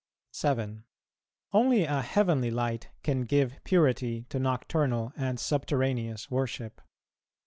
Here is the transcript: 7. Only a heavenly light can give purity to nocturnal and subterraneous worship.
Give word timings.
7. 0.31 0.83
Only 1.53 1.83
a 1.83 2.01
heavenly 2.01 2.49
light 2.49 2.89
can 3.03 3.21
give 3.21 3.59
purity 3.63 4.23
to 4.29 4.39
nocturnal 4.39 5.13
and 5.15 5.39
subterraneous 5.39 6.31
worship. 6.31 6.81